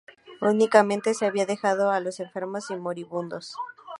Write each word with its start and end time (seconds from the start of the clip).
Únicamente 0.41 1.13
se 1.13 1.27
había 1.27 1.45
dejado 1.45 1.91
a 1.91 1.99
los 1.99 2.19
enfermos 2.19 2.71
y 2.71 2.75
moribundos. 2.75 3.55